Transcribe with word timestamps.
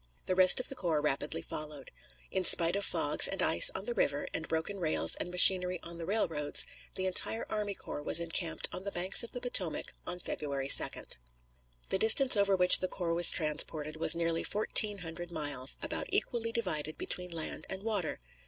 The 0.25 0.33
rest 0.33 0.59
of 0.59 0.67
the 0.67 0.73
corps 0.73 0.99
rapidly 0.99 1.43
followed. 1.43 1.91
In 2.31 2.43
spite 2.43 2.75
of 2.75 2.83
fogs 2.83 3.27
and 3.27 3.39
ice 3.39 3.69
on 3.75 3.85
the 3.85 3.93
river, 3.93 4.25
and 4.33 4.47
broken 4.47 4.79
rails 4.79 5.13
and 5.17 5.29
machinery 5.29 5.79
on 5.83 5.99
the 5.99 6.07
railroads, 6.07 6.65
the 6.95 7.05
entire 7.05 7.45
army 7.51 7.75
corps 7.75 8.01
was 8.01 8.19
encamped 8.19 8.67
on 8.71 8.83
the 8.83 8.91
banks 8.91 9.21
of 9.21 9.31
the 9.31 9.39
Potomac 9.39 9.93
on 10.07 10.17
February 10.19 10.69
2d. 10.69 11.17
The 11.89 11.99
distance 11.99 12.35
over 12.35 12.55
which 12.55 12.79
the 12.79 12.87
corps 12.87 13.13
was 13.13 13.29
transported 13.29 13.95
was 13.95 14.15
nearly 14.15 14.43
fourteen 14.43 14.97
hundred 15.05 15.31
miles, 15.31 15.77
about 15.83 16.07
equally 16.09 16.51
divided 16.51 16.97
between 16.97 17.29
land 17.29 17.67
and 17.69 17.83
water. 17.83 18.19